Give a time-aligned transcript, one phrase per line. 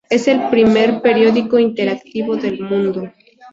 [0.09, 3.11] Es el primer periódico interactivo del mundo.